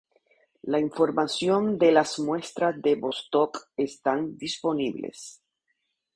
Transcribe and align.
La 0.63 0.79
información 0.79 1.77
de 1.77 1.91
las 1.91 2.17
muestras 2.17 2.81
de 2.81 2.95
Vostok 2.95 3.67
están 3.77 4.35
disponibles. 4.35 5.43